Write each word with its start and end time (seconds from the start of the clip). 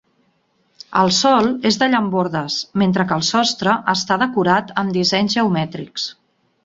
El 1.01 1.11
sòl 1.17 1.49
és 1.71 1.77
de 1.83 1.89
llambordes 1.91 2.55
mentre 2.83 3.05
que 3.11 3.17
el 3.21 3.25
sostre 3.29 3.77
està 3.95 4.19
decorat 4.25 4.75
amb 4.85 4.97
dissenys 5.01 5.37
geomètrics. 5.39 6.09